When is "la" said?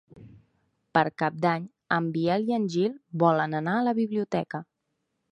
3.89-3.93